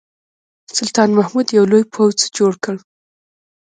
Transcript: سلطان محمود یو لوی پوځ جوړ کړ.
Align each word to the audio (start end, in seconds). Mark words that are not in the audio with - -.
سلطان 0.77 1.09
محمود 1.17 1.47
یو 1.57 1.65
لوی 1.71 1.83
پوځ 1.93 2.17
جوړ 2.37 2.53
کړ. 2.63 2.75